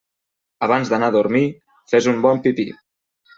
Abans 0.67 0.89
d'anar 0.93 1.09
a 1.13 1.15
dormir, 1.17 1.43
fes 1.93 2.09
un 2.15 2.25
bon 2.25 2.43
pipí. 2.47 2.67